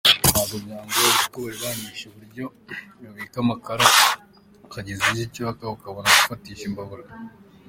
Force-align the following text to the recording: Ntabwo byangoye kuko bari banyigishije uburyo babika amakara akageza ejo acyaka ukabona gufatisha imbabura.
Ntabwo 0.31 0.55
byangoye 0.63 1.09
kuko 1.19 1.35
bari 1.45 1.57
banyigishije 1.63 2.05
uburyo 2.11 2.45
babika 3.01 3.37
amakara 3.43 3.85
akageza 4.65 5.03
ejo 5.11 5.23
acyaka 5.27 5.63
ukabona 5.77 6.09
gufatisha 6.17 6.65
imbabura. 6.69 7.05